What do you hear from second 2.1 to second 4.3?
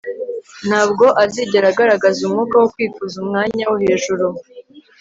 umwuka wo kwifuza umwanya wo hejuru